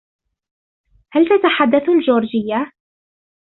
هل 1.13 1.25
تتحدث 1.29 1.89
الجورجية؟ 1.89 2.71